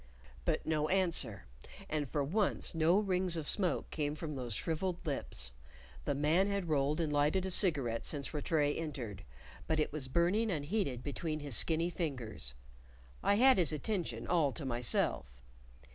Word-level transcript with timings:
But 0.45 0.65
no 0.65 0.87
answer, 0.89 1.45
and 1.87 2.09
for 2.09 2.23
once 2.23 2.73
no 2.73 2.97
rings 2.97 3.37
of 3.37 3.47
smoke 3.47 3.91
came 3.91 4.15
from 4.15 4.33
those 4.33 4.55
shrivelled 4.55 5.05
lips: 5.05 5.51
the 6.05 6.15
man 6.15 6.47
had 6.49 6.69
rolled 6.69 6.99
and 6.99 7.13
lighted 7.13 7.45
a 7.45 7.51
cigarette 7.51 8.03
since 8.03 8.33
Rattray 8.33 8.73
entered, 8.73 9.23
but 9.67 9.79
it 9.79 9.93
was 9.93 10.07
burning 10.07 10.49
unheeded 10.49 11.03
between 11.03 11.39
his 11.41 11.55
skinny 11.55 11.91
fingers. 11.91 12.55
I 13.21 13.35
had 13.35 13.59
his 13.59 13.71
attention, 13.71 14.25
all 14.25 14.51
to 14.53 14.65
myself. 14.65 15.43